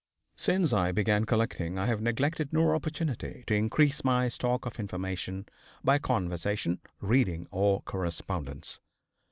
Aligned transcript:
Since 0.35 0.73
I 0.73 0.91
began 0.91 1.25
collecting 1.25 1.77
I 1.77 1.85
have 1.85 2.01
neglected 2.01 2.51
no 2.51 2.73
opportunity 2.73 3.43
to 3.45 3.53
increase 3.53 4.03
my 4.03 4.29
stock 4.29 4.65
of 4.65 4.79
information 4.79 5.45
by 5.83 5.99
conversation, 5.99 6.79
reading 7.01 7.45
or 7.51 7.83
correspondence. 7.83 8.79